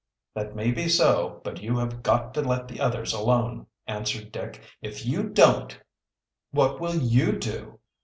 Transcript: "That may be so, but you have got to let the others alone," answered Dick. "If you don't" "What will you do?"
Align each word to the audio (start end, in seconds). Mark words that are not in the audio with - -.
"That 0.33 0.55
may 0.55 0.71
be 0.71 0.89
so, 0.89 1.41
but 1.43 1.61
you 1.61 1.77
have 1.77 2.01
got 2.01 2.33
to 2.33 2.41
let 2.41 2.67
the 2.67 2.79
others 2.79 3.13
alone," 3.13 3.67
answered 3.85 4.31
Dick. 4.31 4.59
"If 4.81 5.05
you 5.05 5.29
don't" 5.29 5.79
"What 6.49 6.79
will 6.79 6.95
you 6.95 7.33
do?" 7.37 7.77